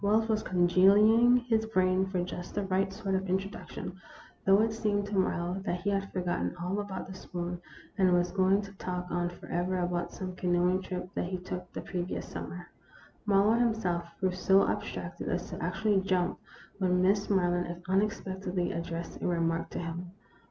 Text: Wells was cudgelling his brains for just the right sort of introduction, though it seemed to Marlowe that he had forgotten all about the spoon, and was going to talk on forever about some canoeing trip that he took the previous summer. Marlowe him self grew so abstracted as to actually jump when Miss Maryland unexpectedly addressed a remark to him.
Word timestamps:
Wells 0.03 0.27
was 0.27 0.41
cudgelling 0.41 1.45
his 1.47 1.67
brains 1.67 2.09
for 2.11 2.23
just 2.23 2.55
the 2.55 2.63
right 2.63 2.91
sort 2.91 3.13
of 3.13 3.29
introduction, 3.29 4.01
though 4.45 4.61
it 4.63 4.73
seemed 4.73 5.05
to 5.05 5.15
Marlowe 5.15 5.61
that 5.63 5.81
he 5.81 5.91
had 5.91 6.11
forgotten 6.11 6.55
all 6.59 6.79
about 6.79 7.05
the 7.07 7.13
spoon, 7.13 7.61
and 7.99 8.11
was 8.11 8.31
going 8.31 8.63
to 8.63 8.71
talk 8.79 9.05
on 9.11 9.29
forever 9.29 9.77
about 9.77 10.11
some 10.11 10.35
canoeing 10.35 10.81
trip 10.81 11.07
that 11.13 11.25
he 11.25 11.37
took 11.37 11.71
the 11.73 11.81
previous 11.81 12.27
summer. 12.27 12.67
Marlowe 13.27 13.59
him 13.59 13.75
self 13.75 14.05
grew 14.19 14.31
so 14.31 14.67
abstracted 14.67 15.29
as 15.29 15.47
to 15.51 15.63
actually 15.63 16.01
jump 16.01 16.39
when 16.79 17.03
Miss 17.03 17.29
Maryland 17.29 17.83
unexpectedly 17.87 18.71
addressed 18.71 19.21
a 19.21 19.27
remark 19.27 19.69
to 19.69 19.77
him. 19.77 20.09